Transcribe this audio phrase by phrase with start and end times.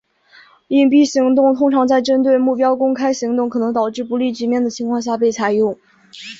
[0.69, 5.77] 隐蔽行动通常在针对目标公开行动可能导致不利局面的情况下被采用。